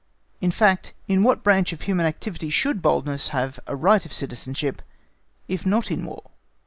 [0.41, 4.81] In fact, in what branch of human activity should boldness have a right of citizenship
[5.47, 6.31] if not in War?